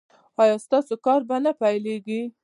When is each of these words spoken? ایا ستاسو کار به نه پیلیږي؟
ایا 0.41 0.55
ستاسو 0.65 0.93
کار 1.05 1.21
به 1.27 1.37
نه 1.43 1.51
پیلیږي؟ 1.59 2.21